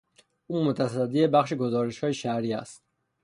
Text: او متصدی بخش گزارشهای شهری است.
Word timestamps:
او 0.47 0.63
متصدی 0.63 1.27
بخش 1.27 1.53
گزارشهای 1.53 2.13
شهری 2.13 2.53
است. 2.53 2.83